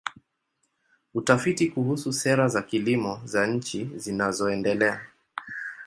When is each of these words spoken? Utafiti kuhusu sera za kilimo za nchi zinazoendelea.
Utafiti 1.13 1.69
kuhusu 1.71 2.13
sera 2.13 2.47
za 2.49 2.61
kilimo 2.61 3.21
za 3.25 3.47
nchi 3.47 3.89
zinazoendelea. 3.95 5.05